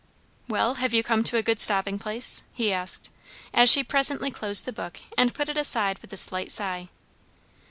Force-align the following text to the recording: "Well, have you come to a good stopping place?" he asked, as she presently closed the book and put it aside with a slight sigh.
"Well, 0.47 0.73
have 0.81 0.95
you 0.95 1.03
come 1.03 1.23
to 1.25 1.37
a 1.37 1.43
good 1.43 1.59
stopping 1.61 1.99
place?" 1.99 2.41
he 2.53 2.73
asked, 2.73 3.11
as 3.53 3.69
she 3.69 3.83
presently 3.83 4.31
closed 4.31 4.65
the 4.65 4.73
book 4.73 4.99
and 5.15 5.31
put 5.31 5.47
it 5.47 5.57
aside 5.57 5.99
with 5.99 6.11
a 6.11 6.17
slight 6.17 6.51
sigh. 6.51 6.89